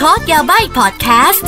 [0.00, 1.46] โคโดยาบายพอดแคสต์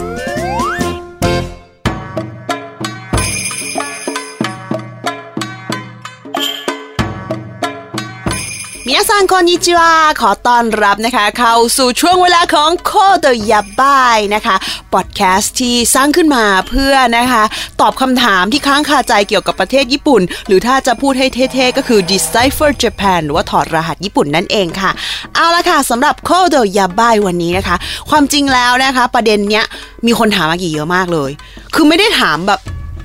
[9.03, 14.57] みなさんこんにちはขอต้อนรับนะคะ เข้าสู่ช่วงเวลาของโคโดยาบายนะคะ
[14.93, 17.43] พอดแคสต์ที่สร้างขึ้นมาเพื่อนะคะ
[17.81, 24.91] ตอบคำถามที่ค้างคาใจเกี่ยวกับประเทศญี่ปุ่น หรือถ้าจะพูดให้เท่ๆ ก็คือ Decipher Japan หรือว่าถอดรหัสญี่ปุ่นนั่นเองค่ะ
[25.35, 27.77] เอาละค่ะสำหรับโคโดยาบายวันนี้นะคะ
[28.11, 29.65] ความจริงแล้วนะคะ ประเด็นเนี้ย
[30.07, 31.31] มีคนถามมากี่เยอะมากเลย
[31.75, 32.61] คือไม่ได้ถามแบบ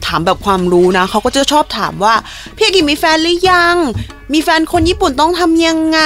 [0.07, 2.13] ถามแบบความรู้นะเขาก็จะชอบถามว่า
[2.55, 3.75] พี่อากิมีแฟนหรือยัง
[4.33, 6.01] มีแฟนคนญี่ปุ่นต้องทำยังไง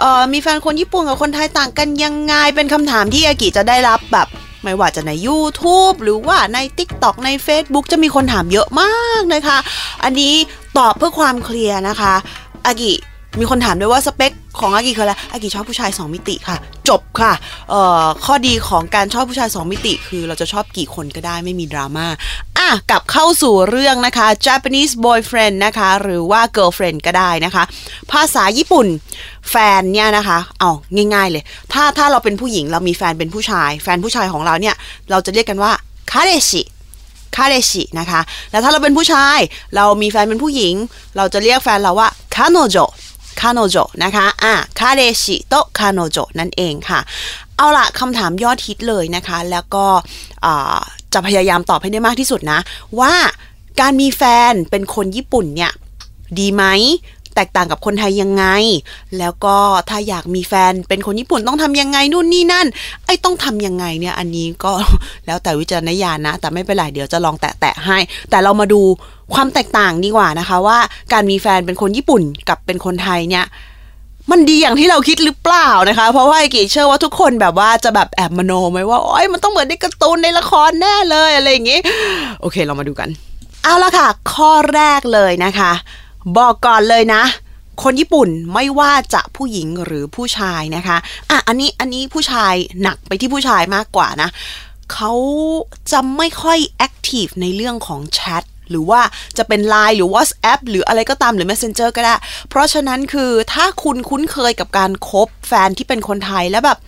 [0.00, 4.28] เอ่อมีแฟนคนญี่ปุ่นกับคนไทยต่างกันยังไง เป็นคำถามที่อากิจะได้รับแบบ
[4.64, 9.58] ไม่ว่าจะใน YouTube หรือว่าใน TikTok ใน Facebook จะมีคนถามเยอะมากนะคะ
[10.04, 10.34] อันนี้
[10.78, 12.14] ตอบเพื่อความเคลียร์นะคะ
[12.66, 12.92] อากิ
[13.38, 16.56] มีคนถามด้วยว่าสเปค ของอากิคืออะไรอากิชอบผู้ชาย 2 มิติค่ะ
[16.88, 17.32] จบค่ะ
[17.70, 22.06] เอ่อข้อดีของการชอบผู้ชาย 2 มิติ คือเราจะชอบกี่คนก็ได้ไม่มีดราม่า
[22.58, 27.62] อะกลับเข้าสู่เรื่องนะคะ Japanese boyfriend นะคะ หรือว่า girlfriend ก็ได้นะคะ
[28.12, 28.86] ภาษาญี่ปุ่น
[29.50, 30.70] แฟนเนี่ยนะคะเอา
[31.14, 34.74] ง่ายๆเลย ถ้าถ้าเราเป็นผู้หญิงเรามีแฟนเป็นผู้ชาย แฟนผู้ชายของเราเนี่ย
[35.10, 35.72] เราจะเรียกกันว่า
[36.10, 36.62] คาเดชิ
[37.36, 39.38] คาเดชินะคะ แล้วถ้าเราเป็นผู้ชาย
[39.76, 40.74] เรามีแฟนเป็นผู้หญิง
[41.16, 42.76] เราจะเรียกแฟนเราว่าคาโนโจ
[43.40, 47.00] คาโนโจนะคะอะคาเดชิโตคาโนโจนั่นเองค่ะ
[47.56, 49.86] เอาละคำถามยอดฮิตเลยนะคะ แล้วก็
[51.12, 52.60] จะพยายามตอบให้ได้มากที่สุดนะ
[53.00, 53.14] ว่า
[53.80, 55.72] การมีแฟนเป็นคนญี่ปุ่นเนี่ย
[56.38, 56.64] ดีไหม
[57.36, 58.44] แตกต่างกับคนไทยยังไง
[59.18, 59.56] แล้วก็
[59.90, 62.66] ถ้าอยากมีแฟนเป็นคนญี่ปุ่นต้องทำยังไงนู่นนี่นั่น
[63.06, 64.72] ไอ้ต้องทำยังไงเนี่ยอันนี้ก็
[65.26, 67.98] แล้วแต่วิจารณญาณนะ แต่ไม่เป็นไรเดี๋ยวจะลองแตะๆให้
[68.30, 68.80] แต่เรามาดู
[69.34, 70.78] ความแตกต่างดีกว่านะคะว่า
[71.12, 73.46] การมีแฟนเป็นคนญี่ปุ่นกับเป็นคนไทยเนี่ย
[74.30, 81.78] มันดีอย่างที่เราคิดหรือเปล่านะคะ เพราะว่าไอ้กีเชื่อว่าทุกคนแบบว่าจะแบบแอบมโนไหมว่าโอ้ยมันต้องเหมือนในการ์ตูนในละครแน่เลยอะไรอย่างงี้
[82.40, 83.08] โอเคเรามาดูกัน
[83.64, 85.72] เอาละค่ะ ข้อแรกเลยนะคะ
[86.36, 87.22] บอกก่อนเลยนะ
[87.82, 90.96] คนญี่ปุ่นไม่ว่าจะผู้หญิงหรือผู้ชายนะคะ
[91.30, 94.30] อะอันนี้อันนี้ผู้ชายหนักไปที่ผู้ชายมากกว่านะ
[94.92, 95.12] เขา
[95.92, 99.00] จะไม่ค่อยแอคทีฟในเรื่องของแชทหรือว่า
[99.38, 102.14] จะเป็น Line หรือ WhatsApp หรืออะไรก็ตามหรือ Messenger ก็ได้
[102.48, 106.78] เพราะฉะนั้นคือถ้าคุณคุ้นเคยกับการคบแฟนที่เป็นคนไทยแล้วแบบ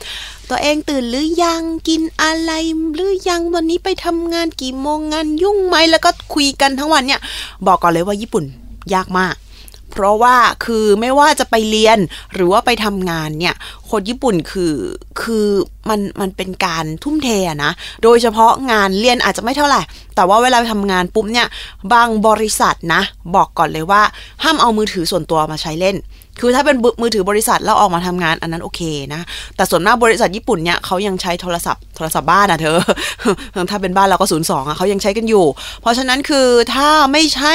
[0.51, 2.53] ตัวเองตื่นหรือยังกินอะไร
[2.95, 7.21] หรือยังวันนี้ไปทำงานกี่โมงงานยุ่งไหมแล้วก็คุยกันทั้งวันเนี่ย
[7.67, 8.45] บอกก่อนเลยว่าญี่ปุ่น
[8.95, 9.35] ยากมาก
[9.93, 11.99] เพราะว่าคือไม่ว่าจะไปเรียน
[12.35, 13.55] หรือว่าไปทำงานเนี่ย
[13.91, 14.75] คนญี่ปุ่นคือ
[15.23, 15.47] คือ
[15.89, 17.29] มันมันเป็นการทุ่มเท
[17.65, 17.73] นะ
[18.03, 19.83] โดยเฉพาะงานเรียนอาจจะไม่เท่าไหร่
[20.17, 21.49] แต่ว่าเวลาไปทำงานปุ๊บเนี่ย
[21.93, 23.03] บางบริษัทนะ
[23.35, 24.03] บอกก่อนเลยว่า
[24.43, 25.97] ห้ามเอามือถือส่วนตัวมาใช้เล่น
[26.41, 28.81] คือถ้าเป็นมือถือบริษัทแล้วออกมาทำงานอันนั้นโอเค
[29.15, 29.23] นะ
[29.57, 32.79] แต่ส่วนมากบริษัทญี่ปุ่นเนี่ยเขายังใช้โทรศัพท์โทรศัพท์บ้านอะเธอ
[33.71, 35.47] ถ้าเป็นบ้านเราก็ศูนย์สองอะเขายังใช้กันอยู่
[35.81, 37.55] เพราะฉะนั้นคือถ้าไม่ใช่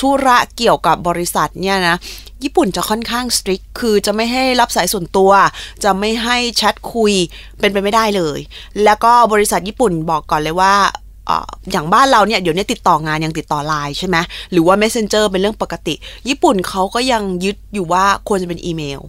[0.00, 1.96] ธุระเกี่ยวกับบริษัทเนี่ยนะ
[2.44, 5.32] ญี่ปุ่นจะค่อนข้างสตริกคือจะไม่ให้รับสายส่วนตัว
[5.84, 7.12] จะไม่ให้แชทคุย
[7.60, 8.38] เป็นไปไม่ได้เลย
[8.84, 10.74] แล้วก็บริษัทญี่ปุ่นบอกก่อนเลยว่า
[11.72, 14.16] อย่างบ้านเราเนี่ยเดี๋ยวนี้ติดต่องานยังติดต่อไลน์ใช่ไหม
[14.52, 15.94] หรือว่า Messenger เป็นเรื่องปกติ
[16.28, 19.00] ญี่ปุ่นเขาก็ยังยึดอยู่ว่าควรจะเป็นอีเมล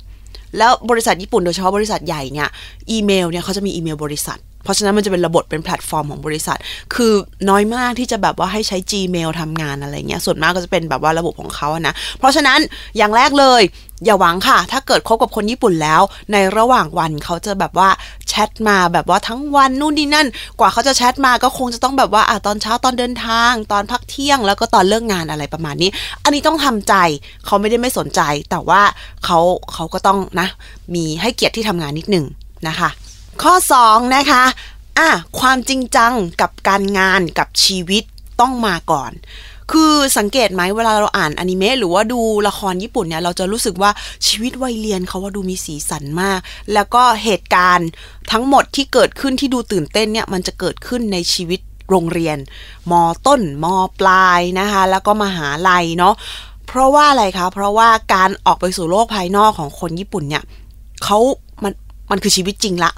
[0.58, 2.50] แล้วบริษัทญี่ปุ่นโดยเฉพาะบริษัทใหญ่เนี่ย
[2.92, 6.58] อีเมลเนี่ยเขาจะมีอีเมลบริษัท เพราะฉะนั้นมันจะเป็นระบบเป็นแพลตฟอร์มของบริษัท
[6.96, 7.14] คือ
[7.50, 12.60] น้อยมากที่จะแบบว่าให้ใช้ Gmail ทำงานอะไรเงี้ยส่วนมากก็จะเป็นแบบว่าระบบของเขาอะนะ เพราะฉะนั้น
[12.98, 13.64] อย่างแรกเลย
[14.06, 17.90] อย่าหวังค่ะ ถ้าเกิดคบกับคนญี่ปุ่นแล้ว ในระหว่างวันเขาจะแบบว่า
[18.28, 20.28] แชทมาแบบว่าทั้งวันนู่นนี่นั่น
[20.60, 25.90] กว่าเขาจะแชทมาก็คงจะต้องแบบว่าอะตอนเช้าตอนเดินทาง ตอนพักเที่ยงแล้วก็ตอนเลิกงานอะไรประมาณนี้
[26.24, 26.94] อันนี้ต้องทำใจ
[27.46, 28.22] เขาไม่ได้ไม่สนใจ
[28.52, 28.82] แต่ว่า
[29.26, 29.40] เขา
[29.74, 30.48] เขาก็ต้องนะ
[30.96, 32.26] มีให้เกียรติที่ทำงานนิดหนึ่ง
[32.68, 32.90] นะคะ
[33.44, 33.54] ข้อ
[33.86, 34.44] 2 นะคะ
[35.00, 35.10] อะ
[35.40, 38.04] ความจริงจังกับการงานกับชีวิต
[38.42, 39.12] ต้องมาก่อน
[39.72, 43.92] คือสังเกตไหมเวลาเราอ่านอนิเมะหรือว่าดูละครญี่ปุ่นเนี่ยเราจะรู้สึกว่า
[44.28, 46.40] ชีวิตวัยเรียนเขาว่าดูมีสีสันมาก
[46.74, 47.90] แล้วก็เหตุการณ์
[48.32, 51.60] ทั้งหมดที่เกิดขึ้นที่ดูตื่นเต้นเนี่ยมันจะเกิดขึ้นในชีวิต
[51.90, 52.38] โรงเรียน
[52.92, 52.94] ม
[53.28, 53.66] ต้น ม
[54.00, 56.14] ปลายนะคะ แล้วก็มหาลัยเนาะ
[56.68, 60.44] เพราะว่าอะไรคะ เพราะว่าการออกไปสู่โลกภายนอกของคนญี่ปุ่นเนี่ย
[61.04, 61.18] เขา
[61.64, 61.74] มัน
[62.12, 62.92] มันคือชีวิตจริงละ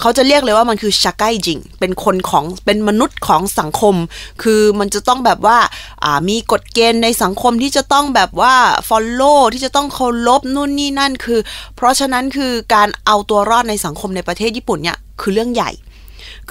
[0.00, 3.94] เขาจะเรียกเลยว่ามันคือชาไกจิง เป็นคนของเป็นมนุษย์ของสังคม
[4.42, 8.54] คือมันจะต้องแบบว่าามีกฎเกณฑ์ในสังคมที่จะต้องแบบว่า
[8.88, 11.40] follow ที่จะต้องเคารพนู่นนี่นั่นคือ
[11.76, 15.72] เพราะฉะนั้นคือการเอาตัวรอดในสังคมในประเทศญี่ปุ่นเนี่ยคือเรื่องใหญ่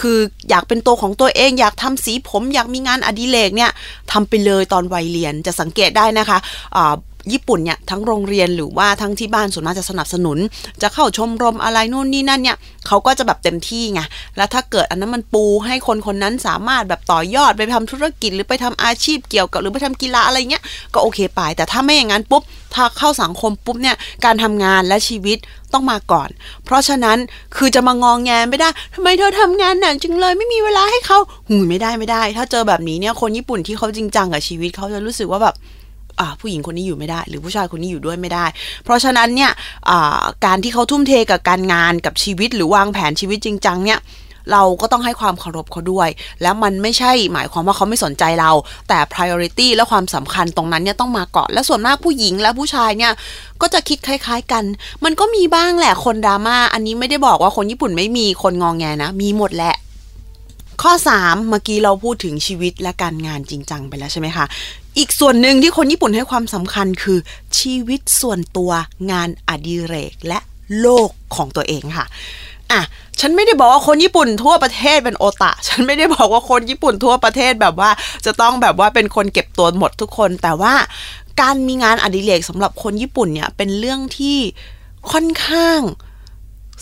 [0.01, 0.17] คือ
[0.50, 3.71] อยากเป็นตัวของตัวเอง อยากทำสีผม อยากมีงานอดิเรกเนี่ย
[4.12, 6.38] ทำไปเลยตอนวัยเรียนจะสังเกตได้นะคะ
[6.75, 6.94] อ่า
[7.31, 10.38] ญี่ปุ่นเนี่ยทั้งโรงเรียนหรือว่าทั้งที่บ้านส่วนมากจะสนับสนุน
[10.81, 12.57] จะเข้าชมรมอะไรนู่นนี่นั่นเนี่ย
[12.88, 14.01] เขาก็จะแบบเต็มที่ไง
[14.38, 20.63] แล้วถ้าเกิดอันนั้นมันปูให้คนคนนั้นสามารถแบบต่อยอดไปทำธุรกิจหรือไปทำอาชีพเกี่ยวกับหรือไปทำกีฬาอะไรเงี้ย
[20.94, 23.95] ก็โอเคไปแต่ถ้าไม่อย่างนั้นปุ๊บถ้าเข้าสังคมปุ๊บเนี่ย
[24.25, 25.38] การทำงานและชีวิต
[25.74, 26.29] ต้องมาก่อน
[26.65, 27.17] เพราะฉะนั้น
[27.57, 31.17] คือจะมางองแงไม่ได้ทำไมเธอทำงานหนักจังเลยไม่มีเวลาให้เขา
[31.47, 35.56] หูไม่ได้ไม่ได้ ถ้าเจอแบบนี้เนี่ยคนญี่ปุ่นที่เขาจริงจังกับชีวิตเขาจะรู้สึกว่าแบบ
[36.40, 38.46] ผู้หญิงคนนี้อยู่ไม่ได้ หรือผู้ชายคนนี้อยู่ด้วยไม่ได้
[38.84, 39.52] เพราะฉะนั้นเนี่ย
[40.46, 44.02] การที่เขาทุ่มเทกับการงานกับชีวิต หรือวางแผนชีวิตจริงจังเนี่ย
[44.52, 46.10] เราก็ต้องให้ความเคารพเขาด้วย
[46.42, 48.52] แล้วมันไม่ใช่หมายความว่าเขาไม่สนใจเรา
[48.88, 53.13] แต่ priority และความสำคัญตรงนั้นเนี่ยต้องมาก่อน และส่วนมากผู้หญิงและผู้ชายเนี่ย
[53.62, 54.63] ก็จะคิดคล้าย ๆกัน
[55.04, 59.75] มันก็มีบ้างแหละคนดราม่า อันนี้ไม่ได้บอกว่าคนญี่ปุ่นไม่มีคนงองแงนะ มีหมดแหละ
[60.81, 64.45] ข้อ 3 เมื่อกี้เราพูดถึงชีวิตและการงานจริงจังไปแล้วใช่ไหมคะ
[64.98, 67.19] อีกส่วนหนึ่งที่คนญี่ปุ่นให้ความสำคัญคือ
[67.60, 68.72] ชีวิตส่วนตัว
[69.12, 70.39] งานอดิเรกและ
[70.81, 72.06] โลกของตัวเองค่ะ
[72.72, 72.81] อะ
[73.19, 77.89] ฉันไม่ได้บอกว่าคนญี่ปุ่นทั่วประเทศเป็นโอตะ ฉันไม่ได้บอกว่าคนญี่ปุ่นทั่วประเทศแบบว่า
[78.25, 80.74] จะต้องแบบว่าเป็นคนเก็บตัวหมดทุกคน แต่ว่า
[81.42, 84.38] การมีงานอดิเรกสำหรับคนญี่ปุ่นเนี่ยเป็นเรื่องที่
[85.12, 85.80] ค่อนข้าง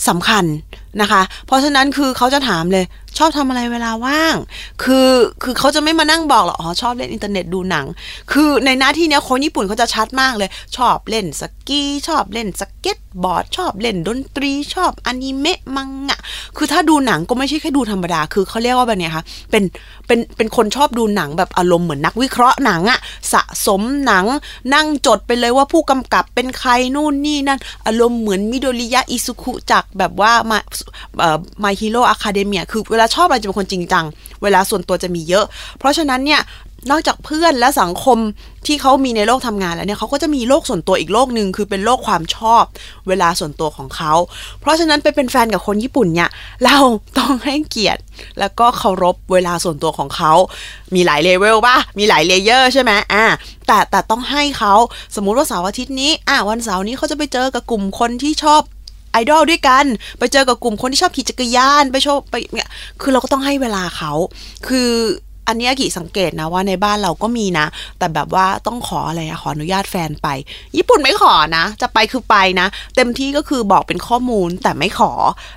[0.07, 0.45] สำคัญ
[1.01, 2.86] นะคะ เพราะฉะนั้นคือเขาจะถามเลย
[3.18, 4.36] ชอบทำอะไรเวลาว่าง
[4.83, 5.09] คือ
[5.44, 7.86] คือเขาจะไม่มานั่งบอกหรอกอ๋อชอบเล่นอินเทอร์เน็ตดูหนัง
[8.31, 16.19] คือในหน้าที่เนี้ยคนญี่ปุ่นเขาจะชัดมากเลย ชอบเล่นสกีชอบเล่นสเก็ตบอร์ด ชอบเล่นดนตรีชอบอนิเมะมังงะ
[16.57, 19.63] คือถ้าดูหนังก็ไม่ใช่แค่ดูธรรมดา คือเขาเรียกว่าแบบเนี้ยค่ะเป็น
[20.07, 23.00] เป็นเป็นคนชอบดูหนังแบบอารมณ์เหมือนนักวิเคราะห์หนังอะ
[23.33, 24.25] สะสมหนัง
[24.74, 30.57] นั่งจดไปเลยว่าผู้กำกับเป็นใครนู่นนี่นั่นอารมณ์เหมือนมิโดริยะอิซุคุจากแบบว่ามา
[31.64, 34.06] My Hero Academia คือเวลาชอบอะไรจะเป็นคนจริงจัง
[34.44, 35.46] เวลาส่วนตัวจะมีเยอะ
[35.78, 36.42] เพราะฉะนั้นเนี่ย
[36.92, 38.18] นอกจากเพื่อนและสังคม
[38.68, 42.64] ที่เขามีในโลกทำงานแล้วเนี่ยเขาก็จะมีโลกส่วนตัวอีกโลกหนึ่งคือเป็นโลกความชอบ
[43.08, 44.14] เวลาส่วนตัวของเขา
[44.60, 46.30] เพราะฉะนั้นไปเป็นแฟนกับคนญี่ปุ่นเนี่ย
[46.66, 46.78] เรา
[47.18, 48.02] ต้องให้เกียรติ
[48.40, 50.34] แล้วก็เคารพเวลาส่วนตัวของเขา
[50.96, 53.26] มีหลายเลเวลป่ะมีหลายเลเยอร์ใช่ไหมอ่า
[53.68, 54.74] แต่แต่ต้องให้เขา
[55.16, 58.62] สมมุติว่าเสาร์อาทิตย์นี้อ่าวันเสาร์นี้เขาจะไปเจอกับกลุ่มคนที่ชอบ
[59.11, 59.85] ไอดอลด้วยกัน
[60.19, 62.69] ไปเจอกับกลุ่มคนที่ชอบขี่จักรยานไปชอบไปเนี่ย
[63.01, 64.11] คือเราก็ต้องให้เวลาเขา
[64.67, 64.91] คือ
[65.51, 67.67] อันนี้กีสังเกตนะว่าในบ้านเราก็มีนะ
[68.00, 70.27] แต่แบบว่าต้องขออะไรขออนุญาตแฟนไป
[70.77, 75.11] ญี่ปุ่นไม่ขอนะ จะไปคือไปนะ เต็มที่ก็คือบอกเป็นข้อมูลแต่ไม่ขอ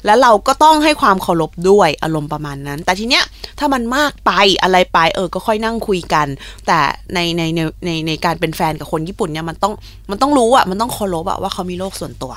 [0.07, 3.25] แล้วเราก็ต้องให้ความเคารพด้วยอารมณ์ประมาณนั้น แต่ทีเนี้ย
[3.59, 4.33] ถ้ามันมากไป
[4.63, 6.27] อะไรไปเออก็ค่อยนั่งคุยกัน
[6.67, 6.79] แต่
[7.15, 9.73] ในในในในในการเป็นแฟนกับคนญี่ปุ่นเนี่ยมันต้อง
[10.11, 12.33] มันต้องรู้อะมันต้องเคารพอะว่าเขามีโลกส่วนตัว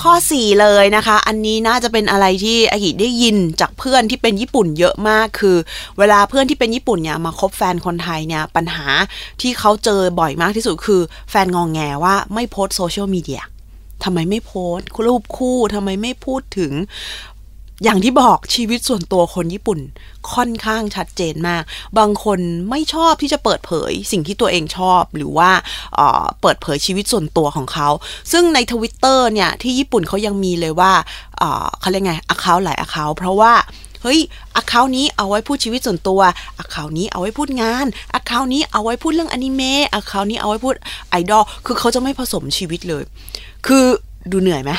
[0.00, 5.56] ข้อ 4 เลยนะคะ อันนี้น่าจะเป็นอะไรที่อากิได้ยินจากเพื่อนที่เป็นญี่ปุ่นเยอะมากคือ
[5.98, 8.86] เวลาเพื่อนที่เป็นญี่ปุ่นเนี่ยมาคบแฟนคนไทยเนี่ยปัญหา
[9.40, 11.00] ที่เขาเจอบ่อยมากที่สุดคือ
[11.30, 13.42] แฟนงองแงว่าไม่โพสโซเชียลมีเดีย
[14.04, 16.72] ทำไมไม่โพสรูปคู่ทำไมไม่พูดถึง
[17.82, 19.78] อย่างที่บอกชีวิตส่วนตัวคนญี่ปุ่น
[20.34, 21.62] ค่อนข้างชัดเจนมาก
[21.98, 22.38] บางคน
[22.70, 25.50] ไม่ชอบที่จะเปิดเผยสิ่งที่ตัวเองชอบ หรือว่า
[25.94, 27.88] เเปิดเผยชีวิตส่วนตัวของเขา
[28.32, 30.92] ซึ่งในทวิตเตอร์เนี่ยที่ญี่ปุ่นเขายังมีเลยว่า
[31.80, 33.52] เขาเรียกไงอคาหลายอคาเพราะว่า
[34.02, 34.20] เฮ้ย
[34.56, 36.20] อคานี้เอาไว้พูดชีวิตส่วนตัว
[36.58, 40.74] อคานี้เอาไว้พูดงานอคานี้เอาไว้พูดเรื่องอนิเมะอคานี้เอาไว้พูด
[41.10, 43.04] ไอดอล คือเขาจะไม่ผสมชีวิตเลย
[43.66, 43.86] คือ
[44.32, 44.70] ดูเหนื่อยไหม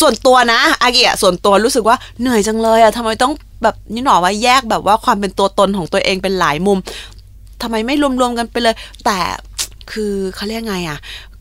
[0.00, 3.32] ส่วนตัวนะอากิอะส่วนตัวรู้สึกว่าเหนื่อยจังเลยอะทำไมต้อง
[3.62, 6.78] แบบนี่หนอว่าแยกแบบว่าความเป็นตัวตนของตัวเองเป็นหลายมุม
[7.62, 9.18] ทำไมไม่รวมๆกันไปเลย แต่
[9.92, 10.98] คือเขาเรียกไงอะ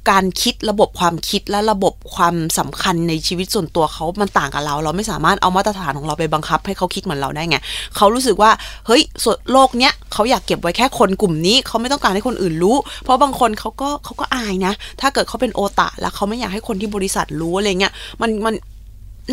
[0.09, 7.57] การคิดระบบความคิดและระบบความสำคัญในชีวิตส่วนตัวเขามันต่างกับเรา เราไม่สามารถเอามาตรฐานของเราไปบังคับ ให้เขาคิดเหมือนเราได้ไง
[7.97, 8.51] เขารู้สึกว่า
[8.87, 18.53] เฮ้ยส่วนโลกเนี้ยเขาอยากเก็บไว้แค่คนกลุ่มนี้ เขาไม่ต้องการให้คนอื่นรู้ เพราะบางคนเขาก็เขาก็อายนะ ถ้าเกิดเขาเป็นโอตะ แล้วเขาไม่อยากให้คนที่บริษัทรู้อะไรเงี้ยมันมัน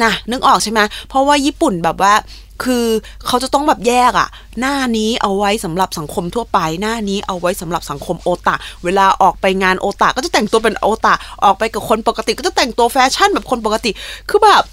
[0.02, 2.12] นะนึกออกใช่ไหมเพราะว่าญี่ปุ่นแบบว่า
[2.64, 2.86] คือ
[3.26, 4.28] เขาจะต้องแบบแยกอะ
[4.60, 11.14] หน้านี้เอาไว้สำหรับสังคมทั่วไป หน้านี้เอาไว้สำหรับสังคมโอตาเวลาออกไปงานโอตาก็จะแต่งตัวเป็นโอตา
[11.44, 13.90] ออกไปกับคนปกติก็จะแต่งตัวแฟชั่นแบบคนปกติ
[14.30, 14.64] คือแบบ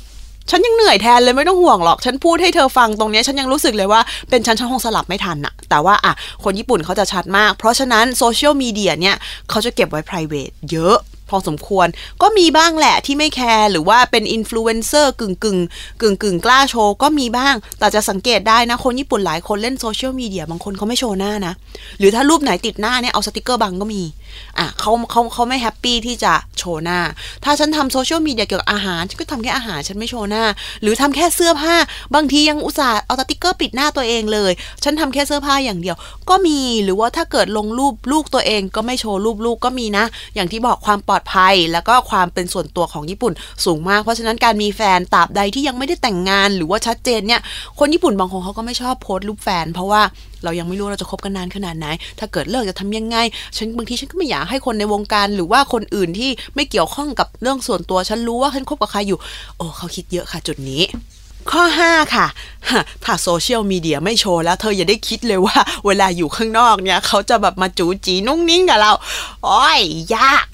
[0.51, 6.13] ฉันยังเหนื่อยแทนเลยไม่ต้องห่วงหรอก ฉันพูดให้เธอฟังตรงนี้ฉันยังรู้สึกเลยว่าเป็นฉันฉันคงสลับไม่ทันอะแต่ว่าอะ
[6.43, 9.15] คนญี่ปุ่นเขาจะชัดมาก เพราะฉะนั้นโซเชียลมีเดียเนี่ย
[9.49, 10.97] เขาจะเก็บไว้ p r i v a t เยอะ
[11.29, 11.87] พอสมควร
[12.21, 15.59] ก็มีบ้างแหละที่ไม่แคร์หรือว่าเป็นอินฟลูเอนเซอร์กึ่งกึ่ง
[16.01, 21.53] กึ่งกึ่งกล้าโชว์ก็มีบ้าง แต่จะสังเกตได้นะคนญี่ปุ่นหลายคนเล่นโซเชียลมีเดียบางคนเขาไม่โชว์หน้านะ
[21.99, 24.01] หรือถ้ารูปไหนติดหน้าเนี่ยเอาสติกเกอร์บังก็มี
[24.57, 26.99] อะเขาเขาเขาไม่ happy ที่จะโชว์หน้า
[27.43, 30.43] ถ้าฉันทำโซเชียลมีเดียเกี่ยวกับอาหาร ฉันก็ทำแค่อาหารฉันไม่โชว์หน้า
[30.81, 31.75] หรือทำแค่เสื้อผ้า
[32.15, 34.51] บางทียังอุตส่าห์เอาสติ๊กเกอร์ปิดหน้าตัวเองเลย
[34.83, 35.95] ฉันทำแค่เสื้อผ้าอย่างเดียว
[36.29, 40.05] ก็มีหรือว่าถ้าเกิดลงรูปลูกตัวเอง ก็ไม่โชว์รูปลูกก็มีนะ
[40.35, 43.33] อย่างที่บอกความปลอดภัย แล้วก็ความเป็นส่วนตัวของญี่ปุ่น
[43.65, 47.41] สูงมาก เพราะฉะนั้นการมีแฟนตราบใดที่ยังไม่ได้แต่งงาน หรือว่าชัดเจนเนี่ย
[47.79, 50.01] คนญี่ปุ่นบางคนเขาก็ไม่ชอบโพสต์รูปแฟน เพราะว่า
[50.43, 51.87] เรายังไม่รู้เราจะคบกันนานขนาดไหน
[52.19, 53.17] ถ้าเกิดเลิกจะทำยังไง
[53.57, 59.19] ฉันบางทีฉันก็ไม่อยากให้คนในวงการหรือว่าคนอื่นที่ไม่เกี่ยวข้องกับเรื่องส่วนตัว ฉันรู้ว่าฉันคบกับใครอยู่
[59.57, 60.83] โอ้เขาคิดเยอะค่ะจุดนี้
[61.51, 62.27] ข้อ 5 ค่ะ
[63.03, 68.91] ถ้าโซเชียลมีเดียไม่โชว์แล้วเธออย่าได้คิดเลยว่า เวลาอยู่ข้างนอกเนี่ย เขาจะแบบมาจูจีนุ่งนิ่งกับเรา
[69.45, 69.81] โอ้ย
[70.15, 70.47] ยาก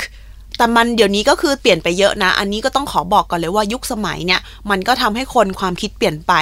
[0.64, 6.34] แต่มันเดี๋ยวนี้ก็คือเปลี่ยนไปเยอะนะ อันนี้ก็ต้องขอบอกก่อนเลยว่ายุคสมัยเนี่ย มันก็ทำให้คนความคิดเปลี่ยนไป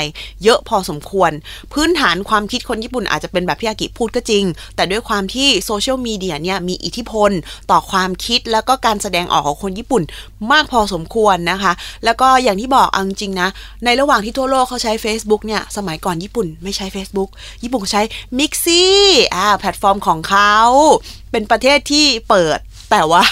[0.43, 1.31] เยอะพอสมควร
[1.73, 4.43] พื้นฐานความคิดคนญี่ปุ่นอาจจะเป็นแบบพี่อากิพูดก็จริง
[4.75, 7.31] แต่ด้วยความที่โซเชียลมีเดียเนี่ยมีอิทธิพล
[7.71, 10.03] ต่อความคิดแล้วก็การแสดงออกของคนญี่ปุ่น
[10.51, 11.73] มากพอสมควรนะคะ
[12.05, 13.49] แล้วก็อย่างที่บอกเอาจริงนะ
[13.85, 17.29] ในระหว่างที่ทั่วโลกเขาใช้ Facebook เนี่ย สมัยก่อนญี่ปุ่นไม่ใช้ Facebook
[17.63, 18.03] ญี่ปุ่นใช้
[18.37, 18.83] Mixi
[19.35, 20.55] อ่าแพลตฟอร์มของเขา
[21.31, 22.59] เป็นประเทศที่เปิด
[22.91, 23.23] แต่ว่า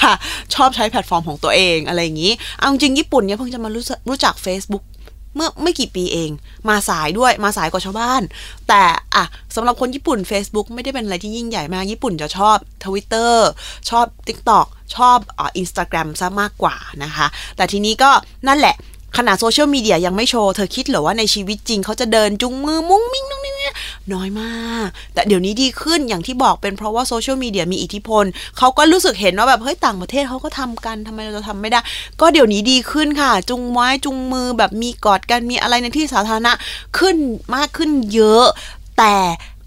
[0.53, 4.83] ชอบใช้แพลตฟอร์มของตัวเองอะไรอย่างนี้ เอาจริงญี่ปุ่นเนี่ยเพิ่งจะมารู้จักรู้จัก Facebook
[5.35, 6.31] เมื่อไม่กี่ปีเอง
[6.69, 8.21] มาสายด้วยมาสายกว่าชาวบ้าน
[8.67, 8.83] แต่
[9.15, 9.25] อะ
[9.55, 13.33] สำหรับคนญี่ปุ่น Facebook ไม่ได้เป็นอะไรที่ยิ่งใหญ่มาก ญี่ปุ่นจะชอบ Twitter
[13.89, 18.11] ชอบ TikTok ชอบอ่าอินสตาแกรมซะมากกว่านะคะ แต่ทีนี้ก็
[18.47, 18.75] นั่นแหละ
[19.17, 23.71] ขนาดโซเชียลมีเดียยังไม่โชว์ เธอคิดเหรอว่าในชีวิตจริงเขาจะเดินจูงมือมุ้งมิ้งนุ่งนี่นี่
[24.13, 28.25] น้อยมาก แต่เดี๋ยวนี้ดีขึ้นอย่างที่บอกเป็นเพราะว่าโซเชียลมีเดียมีอิทธิพล
[28.57, 31.79] เขาก็รู้สึกเห็นว่าแบบเฮ้ยต่างประเทศเขาก็ทำกันทำไมเราจะทำไม่ได้
[32.21, 36.53] ก็เดี๋ยวนี้ดีขึ้นค่ะ จุงไม้จุงมือแบบมีกอดกันมีอะไรในที่สาธารณะ
[36.97, 37.17] ขึ้น
[37.55, 38.45] มากขึ้นเยอะ
[38.97, 39.15] แต่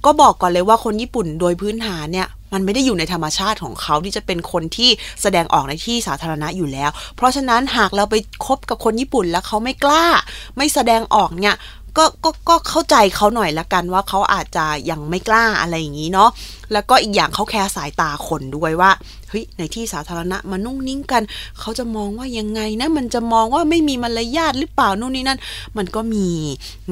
[0.05, 4.91] ก็บอกก่อนเลยว่าคนญี่ปุ่นโดยพื้นฐานเนี่ย มันไม่ได้อยู่ในธรรมชาติของเขาที่จะเป็นคนที่
[5.23, 8.15] แสดงออกในที่สาธารณะอยู่แล้ว เพราะฉะนั้นหากเราไป
[8.47, 10.05] คบกับคนญี่ปุ่นแล้วเขาไม่กล้า
[10.57, 11.57] ไม่แสดงออกเนี่ย
[11.99, 16.31] ก็ก็ก็เข้าใจเขาหน่อยละกันว่าเขาอาจจะยังไม่กล้าอะไรอย่างนี้เนาะ
[16.73, 18.91] แล้วก็อีกอย่างเขาแคร์สายตาคนด้วยว่า
[19.33, 21.23] เฮ้ยในที่สาธารณะมานุ่งนิ่งกัน
[21.61, 25.39] เขาจะมองว่ายังไงนะ มันจะมองว่าไม่มีมารยาทหรือเปล่านู่นนี่นั่น
[25.77, 26.29] มันก็มี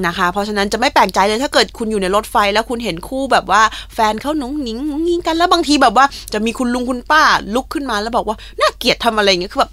[0.06, 3.62] นะคะ เพราะฉะนั้นจะไม่แปลกใจเลยถ้าเกิดคุณอยู่ในรถไฟแล้วคุณเห็นคู่แบบว่า
[3.94, 7.22] แฟนเขาหนุ่งนิงนุ่งนิ่งกันแล้วบางทีแบบว่าจะมีคุณลุงคุณป้า
[7.54, 9.72] ลุกขึ้นมาแล้วบอกว่าน่าเกลียดทำอะไรเงี้ยคือแบบ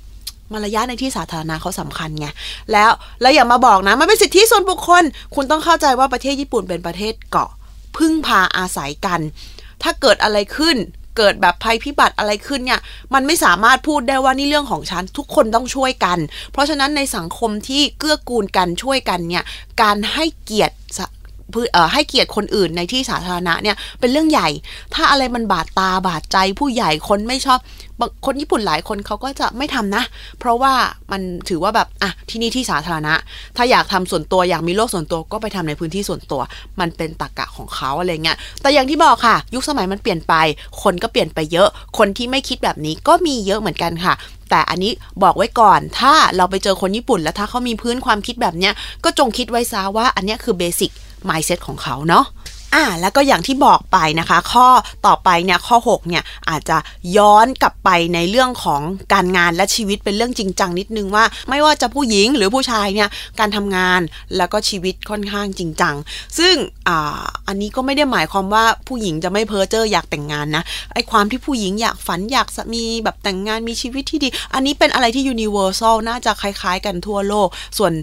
[0.54, 2.28] มารยาทในที่สาธารณะเขาสำคัญไง
[2.72, 5.04] แล้วแล้วอย่ามาบอกนะ มันเป็นสิทธิส่วนบุคคล
[5.36, 7.50] คุณต้องเข้าใจว่าประเทศญี่ปุ่นเป็นประเทศเกาะ
[7.98, 9.20] พึ่งพาอาศัยกัน
[9.84, 10.78] ถ้าเกิดอะไรขึ้น
[11.18, 12.82] เกิดแบบภัยพิบัติอะไรขึ้นเนี่ย
[13.14, 16.20] มันไม่สามารถพูดได้ว่านี่เรื่องของฉัน ทุกคนต้องช่วยกัน
[16.52, 19.44] เพราะฉะนั้นในสังคมที่เกื้อกูลกันช่วยกันเนี่ย
[19.82, 20.76] การให้เกียรติ
[21.94, 24.50] ให้เกียรติคนอื่นในที่สาธารณะเนี่ยเป็นเรื่องใหญ่
[24.94, 27.60] ถ้าอะไรมันบาดตาบาดใจผู้ใหญ่คนไม่ชอบ
[28.26, 30.04] คนญี่ปุ่นหลายคนเขาก็จะไม่ทำนะ
[30.40, 30.74] เพราะว่า
[31.12, 33.14] มันถือว่าแบบอะที่นี่ที่สาธารณะ
[33.58, 36.42] ถ้าอยากทำส่วนตัวอยากมีโลกส่วนตัวก็ไปทำในพื้นที่ส่วนตัว
[36.80, 40.34] มันเป็นตรกกะของเขาอะไรเงี้ยแต่อย่างที่บอกค่ะ ยุคสมัยมันเปลี่ยนไป
[40.84, 44.14] คนก็เปลี่ยนไปเยอะ คนที่ไม่คิดแบบนี้ก็มีเยอะเหมือนกันค่ะ
[44.50, 44.92] แต่อันนี้
[45.24, 48.74] บอกไว้ก่อน ถ้าเราไปเจอคนญี่ปุ่น แล้วถ้าเขามีพื้นความคิดแบบเนี้ย
[49.04, 50.92] ก็จงคิดไว้ซะว่าอันนี้คือเบสิก
[51.30, 52.26] mindset ของเขาเนาะ
[52.76, 54.68] อ่าแล้วก็อย่างที่บอกไปนะคะ ข้อ
[55.06, 56.78] ต่อไปเนี่ยข้อ6เนี่ยอาจจะ
[57.18, 58.82] ย้อนกลับไปในเรื่องของ
[59.14, 63.10] การงานและชีวิตเป็นเรื่องจริงจังนิดนึงว่า ไม่ว่าจะผู้หญิงหรือผู้ชายเนี่ย
[63.40, 64.02] การทำงาน
[64.38, 65.96] แล้วก็ชีวิตค่อนข้างจริงจัง
[66.38, 66.56] ซึ่ง
[66.88, 77.48] อ่าอันนี้ก็ไม่ได้หมายความว่าผู้หญิงจะไม่เพ้อเจ้ออยากแต่งงานนะไอความที่ผู้หญิงอยากฝันอยากมีแบบแต่งงานมีชีวิตที่ดี อันนี้เป็นอะไรที่ universal น่าจะคล้ายๆ กันทั่วโลก
[77.78, 77.94] ส่วน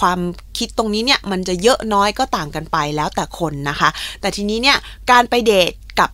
[0.00, 0.18] ความ
[0.58, 3.81] คิดตรงนี้เนี่ยมันจะเยอะน้อยก็ต่างกันไปแล้วแต่คนนะคะ
[4.20, 4.76] แต่ทีนี้เนี่ย
[5.10, 6.10] การไปเดทกับ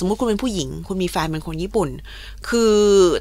[0.00, 1.88] สมมุติคุณเป็นผู้หญิง คุณมีแฟนเป็นคนญี่ปุ่น
[2.48, 2.76] คือ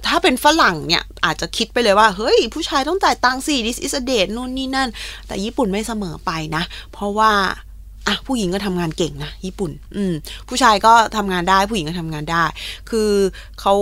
[0.08, 4.90] ถ้าเป็นฝรั่งเนี่ยอาจจะคิดไปเลยว่า เฮ้ย ผู้ชายต้องจ่ายตังค์สิ this is a date นู่นนี่นั่น
[5.28, 7.32] แต่ญี่ปุ่นไม่เสมอไปนะ เพราะว่า
[8.08, 10.14] อะผู้หญิงก็ทำงานเก่งนะญี่ปุ่น อืม
[10.50, 12.44] ผู้ชายก็ทำงานได้ ผู้หญิงก็ทำงานได้
[12.90, 13.12] คือ
[13.60, 13.74] เขา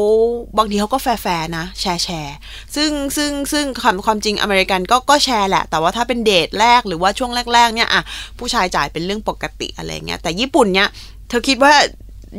[0.58, 2.36] บางทีเขาก็แฟร์นะ แชร์แชร์
[2.76, 8.02] ซึ่งซึ่งซึ่งความความจริงอเมริกันก็ก็แชร์แหละ แต่ว่าถ้าเป็นเดทแรกหรือว่าช่วงแรก ๆ เนี่ยอะ
[8.40, 10.90] ผู้ชายจ่ายเป็นเรื่องปกติอะไรเงี้ยแต่ญี่ปุ่นเนี่ย
[11.30, 11.74] เธอคิดว่า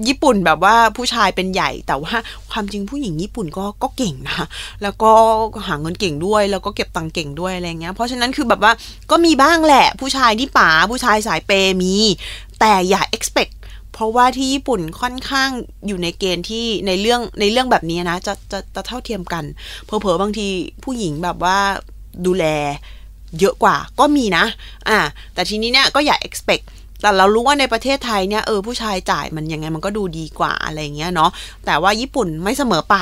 [0.09, 2.14] ญี่ปุ่นแบบว่าผู้ชายเป็นใหญ่แต่ว่า
[2.50, 4.37] ความจริงผู้หญิงญี่ปุ่นก็ก็เก่งนะ
[4.82, 5.12] แล้วก็
[5.66, 8.73] หาเงินเก่งด้วย แล้วก็เก็บตังค์เก่งด้วยอะไรเงี้ย เพราะฉะนั้นคือแบบว่า
[9.11, 11.50] ก็มีบ้างแหละ ผู้ชายที่ป๋าผู้ชายสายเป
[11.82, 11.94] มี
[12.61, 13.52] แต่อย่า expect
[13.92, 15.50] เพราะว่าที่ญี่ปุ่นค่อนข้าง
[15.87, 19.44] อยู่ในเกณฑ์ที่ในเรื่องในเรื่องแบบนี้นะ จะจะจะเท่าเทียมกัน
[19.85, 20.49] เผลอๆบางที
[20.85, 21.59] ผู้หญิงแบบว่า
[22.26, 22.44] ดูแล
[23.40, 24.44] เยอะกว่าก็มีนะ
[24.88, 24.99] อ่า
[25.35, 26.64] แต่ทีนี้เนี่ยก็อย่า expect
[27.02, 31.30] แต่เรารู้ว่าในประเทศไทยเนี่ยเออผู้ชายจ่ายมันยังไงมันก็ดูดีกว่าอะไรเงี้ยเนาะ
[31.66, 32.97] แต่ว่าญี่ปุ่นไม่เสมอไป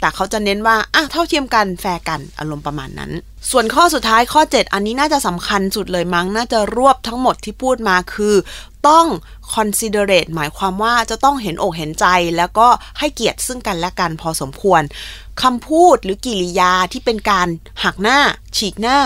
[0.00, 3.10] แต่เขาจะเน้นว่าอะเท่าเทียมกันแฟร์กันอารมณ์ประมาณนั้น
[3.50, 8.34] ส่วนข้อสุดท้ายข้อ 7 อันนี้น่าจะสำคัญสุดเลยมั้ง น่าจะรวบทั้งหมดที่พูดมาคือ
[8.88, 9.06] ต้อง
[9.54, 14.82] considerate หมายความว่าจะต้องเห็นอกเห็นใจ แล้วก็ให้เกียรติซึ่งกันและกันพอสมควร
[15.42, 17.48] คำพูดหรือกิริยาที่เป็นการ
[17.84, 18.18] หักหน้า
[18.56, 18.98] ฉีกหน้า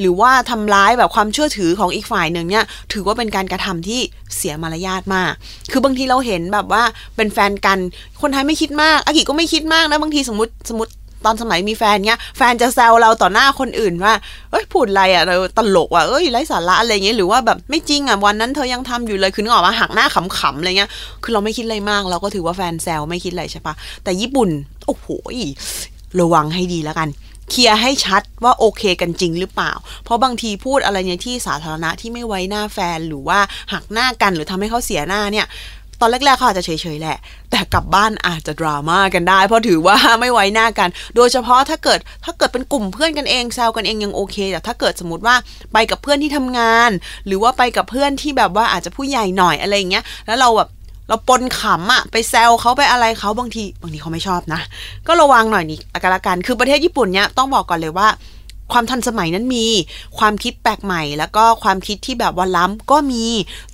[0.00, 4.00] หรือว่าทำร้ายแบบความเชื่อถือของอีกฝ่ายหนึ่งเนี่ย ถือว่าเป็นการกระทำที่
[4.36, 5.32] เสียมารยาทมาก
[5.72, 6.82] คือบางทีเราเห็นแบบว่า
[7.16, 7.78] เป็นแฟนกัน
[8.20, 10.92] คนไทยไม่คิดมาก อากิก็ไม่คิดมากนะบางทีสมมติสมมติ
[11.24, 14.12] ตอนสมัยมีแฟนเนี้ยแฟนจะแซวเราต่อหน้าคนอื่นว่า
[14.50, 20.90] เอ้ยพูดอะไรอะเราตลกว่ะเอ้ยไร้สาระอะไรเงี้ยหรือว่าแบบไม่จริงอะวันนั้นเธอยังทำอยู่เลยคือนึกออกว่าหักหน้าขำๆอะไรเงี้ย
[21.22, 23.74] คือเราไม่คิดอะไรมากเราก็ถือว่าแฟนแซวไม่คิดอะไรใช่ปะ
[24.04, 24.48] แต่ญี่ปุ่น
[24.86, 25.06] โอ้โห
[26.20, 27.08] ระวังให้ดีแล้วกัน
[27.50, 29.72] เคลียร์ให้ชัดว่าโอเคกันจริงหรือเปล่า
[30.04, 33.38] เพราะบางทีพูดอะไรในที่สาธารณะที่ไม่ไว้หน้าแฟนหรือว่า
[33.72, 35.46] หักหน้ากันหรือทำให้เขาเสียหน้าเนี่ย
[36.00, 37.18] ตอนแรกๆเขาอาจจะเฉยๆแหละ
[37.50, 45.34] แต่กลับบ้านอาจจะดราม่ากันได้ เพราะถือว่าไม่ไว้หน้ากัน โดยเฉพาะถ้าเกิดถ้าเกิดเป็นกลุ่มเพื่อนกันเองแซวกันเองยังโอเค แต่ถ้าเกิดสมมติว่า
[45.72, 46.90] ไปกับเพื่อนที่ทำงาน
[47.26, 50.68] หรือว่าไปกับเพื่อนที่แบบว่าอาจจะผู้ใหญ่หน่อยอะไรอย่างเงี้ย แล้วเราแบบ
[51.08, 54.60] เราปนขำอะไปแซวเขาไปอะไรเขาบางที บางทีเขาไม่ชอบนะ
[55.06, 58.08] ก็ระวังหน่อยนี่กันละกันคือประเทศญี่ปุ่นเนี่ยต้องบอกก่อนเลยว่า
[58.72, 59.66] ความทันสมัยนั้นมี
[60.18, 63.24] ความคิดแปลกใหม่ แล้วก็ความคิดที่แบบว่าล้ำก็มี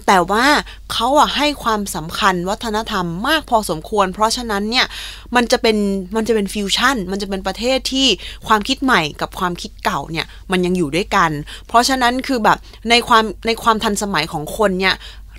[0.07, 0.45] แต่ว่า
[0.93, 4.87] เขาอะให้ความสำคัญวัฒนธรรมมากพอสมควร เพราะฉะนั้นเนี่ย
[5.35, 5.77] มันจะเป็น
[6.17, 8.07] มันจะเป็นฟิวชั่น มันจะเป็นประเทศที่
[8.47, 11.31] ความคิดใหม่กับความคิดเก่าเนี่ยมันยังอยู่ด้วยกัน
[11.69, 12.59] เพราะฉะนั้นคือแบบ
[12.91, 14.95] ในความในความทันสมัยของคนเนี่ย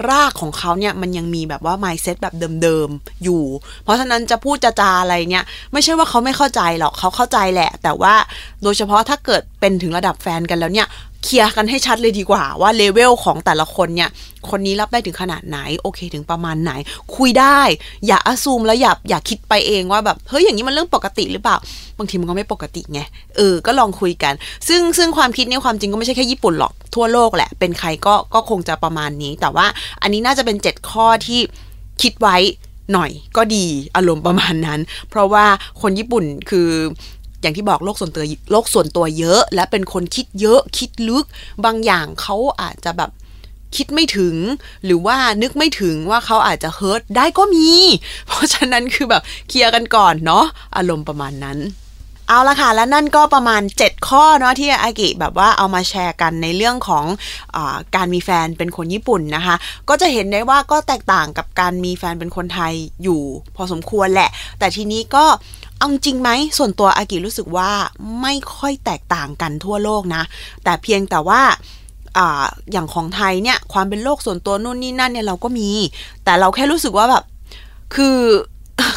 [0.10, 2.34] รากของเขาเนี่ยมันยังมีแบบว่า mindset แบบ
[2.64, 3.44] เดิมๆอยู่
[3.84, 8.14] เพราะฉะนั้นจะพูดจะจาอะไรเนี่ยไม่ใช่ว่าเขาไม่เข้าใจหรอกเขาเข้าใจแหละ แต่ว่า
[8.64, 10.90] โดยเฉพาะถ้าเกิดเป็นถึงระดับแฟนกันแล้วเนี่ย
[11.24, 14.10] เคลียร์กันให้ชัดเลยดีกว่าว่าเลเวลของแต่ละคนเนี่ย
[14.50, 16.72] คนนี้รับได้ถึงขนาดไหน โอเค ถึงประมาณไหน
[17.16, 17.60] คุยได้
[18.08, 21.58] อย่าอซูมแล้วอย่าอย่าคิดไปเองว่าแบบเฮ้ยอย่างนี้มันเรื่องปกติหรือเปล่า
[21.98, 23.00] บางทีมันก็ไม่ปกติไง
[23.38, 24.34] เออก็ลองคุยกัน
[24.68, 29.68] ซึ่งซึ่งความคิดนี้ความจริงก็ไม่ใช่แค่ญี่ปุ่นหรอก ทั่วโลกแหละ เป็นใครก็ก็คงจะประมาณนี้ แต่ว่า
[30.02, 31.40] อันนี้น่าจะเป็น 7 ข้อที่
[32.02, 32.38] คิดไว้
[32.94, 35.46] หน่อยก็ดีอารมณ์ประมาณนั้น เพราะว่า
[35.82, 36.70] คนญี่ปุ่นคือ
[37.42, 41.26] อย่างที่บอกโลกส่วนตัวโลกส่วนตัวเยอะ และเป็นคนคิดเยอะคิดลึก
[41.66, 43.12] บางอย่างเขาอาจจะแบบ
[43.76, 44.36] คิดไม่ถึง
[44.86, 47.70] หรือว่านึกไม่ถึงว่าเขาอาจจะเฮิร์ตได้ก็มี
[48.28, 50.46] เพราะฉะนั้นคือแบบเคลียร์กันก่อนเนาะ
[50.78, 51.58] อารมณ์ประมาณนั้น
[52.28, 57.06] เอาละค่ะ และนั่นก็ประมาณ 7 ข้อเนาะที่อากิแบบว่าเอามาแชร์กันในเรื่องของ
[57.56, 57.58] อ
[57.96, 59.56] การมีแฟนเป็นคนญี่ปุ่นนะคะ
[59.90, 63.22] ก็จะเห็นได้ว่าก็แตกต่างกับการมีแฟนเป็นคนไทยอยู่
[63.56, 65.26] พอสมควรแหละ แต่ทีนี้ก็
[65.78, 67.70] เอาจริงไหมส่วนตัวอากิรู้สึกว่า
[68.22, 70.24] ไม่ค่อยแตกต่างกันทั่วโลกนะ
[70.64, 71.42] แต่เพียงแต่ว่า
[72.18, 75.70] อ่าอย่างของไทยเนี่ยความเป็นโลกส่วนตัวนู่นนี่นั่นเนี่ยเราก็มี
[76.24, 77.24] แต่เราแค่รู้สึกว่าแบบ
[77.96, 78.18] คือ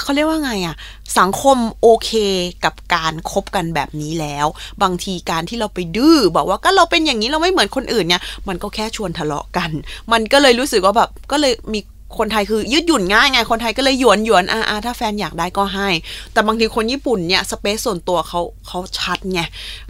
[0.03, 0.77] เขาเรียกว่าไงอะ
[1.19, 2.11] สังคมโอเค
[2.65, 4.47] กับการคบกันแบบนี้แล้ว
[4.83, 9.71] บางทีการที่เราไปดื้อบอกว่าก็เราเป็นอย่างนี้เราไม่เหมือนคนอื่นเนี่ย มันก็แค่ชวนทะเลาะกัน
[10.13, 11.81] มันก็เลยรู้สึกว่าแบบก็เลยมี
[12.19, 15.89] คนไทยคือยืดหยุ่นง่ายไง คนไทยก็เลยหยวนหยวนอ่าถ้าแฟนอยากได้ก็ให้
[16.33, 19.41] แต่บางทีคนญี่ปุ่นเนี่ยสเปซส่วนตัวเขาเขาชัดไง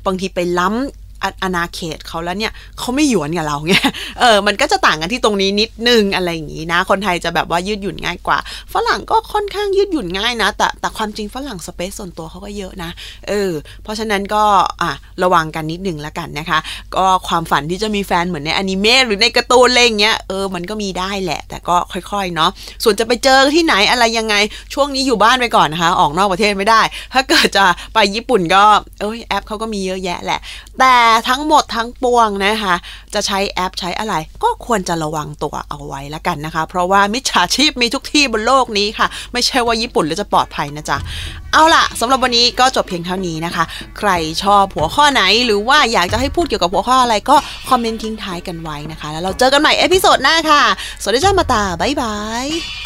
[0.07, 1.06] บางทีไปล้ำ
[1.43, 3.73] อาณาเขตเขาแล้วเนี่ยเขาไม่หยวนกับเราไง
[4.21, 8.39] เออมันก็จะต่างกันที่ตรงนี้นิดนึงอะไรอย่างนี้นะ คนไทยจะแบบว่ายืดหยุ่นง่ายกว่า
[8.73, 12.91] ฝรั่งก็ค่อนข้างยืดหยุ่นง่ายนะ แต่แต่ความจริงฝรั่งสเปซส่วนตัวเขาก็เยอะนะ
[13.29, 14.43] เออเพราะฉะนั้นก็
[14.83, 14.91] อะ
[15.23, 16.59] ระวังกันนิดนึงแล้วกันนะคะ
[16.97, 22.51] ก็ความฝันที่จะมีแฟนเหมือนในอนิเมะหรือในการ์ตูนอะไรเงี้ยเออมันก็มีได้แหละ แต่ก็ค่อยๆเนาะ
[22.83, 24.35] ส่วนจะไปเจอที่ไหนอะไรยังไง
[24.75, 26.81] ช่วงนี้อยู่บ้านไปก่อนนะคะออกนอกประเทศไม่ได้
[27.12, 28.65] ถ้าเกิดจะไปญี่ปุ่นก็
[29.01, 30.41] เอ้ยแอปเขาก็มีเยอะแยะแหละ
[30.79, 30.95] แต่
[31.29, 32.74] ทั้งหมดทั้งปวงนะคะ
[33.14, 40.98] จะใช้แอปใช้อะไร ก็ควรจะระวังตัวเอาไว้แล้วกันนะคะ เพราะว่ามิจฉาชีพมีทุกที่บนโลกนี้ค่ะ ไม่ใช่ว่าญี่ปุ่นแล้วจะปลอดภัยนะจ๊ะ
[41.52, 43.64] เอาล่ะสำหรับวันนี้ก็จบเพียงเท่านี้นะคะ
[43.98, 44.11] ใคร
[44.42, 47.37] ชอบหัวข้อไหนหรือว่าอยากจะให้พูดเกี่ยวกับหัวข้ออะไรก็
[47.68, 50.62] คอมเมนต์ทิ้งท้ายกันไว้นะคะ แล้วเราเจอกันใหม่ episode หน้าค่ะ
[51.02, 52.86] สวัสดีจ้าまたบ๊ายบาย